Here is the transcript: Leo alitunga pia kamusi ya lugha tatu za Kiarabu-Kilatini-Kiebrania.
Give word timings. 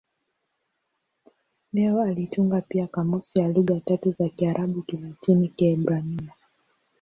Leo 1.73 2.01
alitunga 2.01 2.61
pia 2.61 2.87
kamusi 2.87 3.39
ya 3.39 3.47
lugha 3.47 3.79
tatu 3.79 4.11
za 4.11 4.29
Kiarabu-Kilatini-Kiebrania. 4.29 6.33